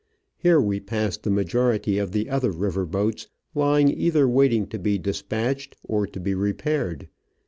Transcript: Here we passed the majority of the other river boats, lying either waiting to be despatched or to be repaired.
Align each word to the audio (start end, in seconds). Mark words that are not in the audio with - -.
Here 0.39 0.59
we 0.59 0.79
passed 0.79 1.21
the 1.21 1.29
majority 1.29 1.99
of 1.99 2.11
the 2.11 2.27
other 2.27 2.49
river 2.49 2.87
boats, 2.87 3.27
lying 3.53 3.87
either 3.91 4.27
waiting 4.27 4.65
to 4.69 4.79
be 4.79 4.97
despatched 4.97 5.77
or 5.83 6.07
to 6.07 6.19
be 6.19 6.33
repaired. 6.33 7.07